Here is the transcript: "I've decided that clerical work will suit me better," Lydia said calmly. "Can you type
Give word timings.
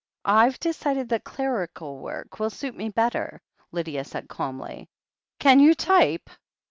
"I've 0.25 0.59
decided 0.59 1.09
that 1.09 1.25
clerical 1.25 1.99
work 1.99 2.39
will 2.39 2.49
suit 2.49 2.75
me 2.75 2.89
better," 2.89 3.39
Lydia 3.71 4.03
said 4.03 4.27
calmly. 4.29 4.89
"Can 5.37 5.59
you 5.59 5.75
type 5.75 6.27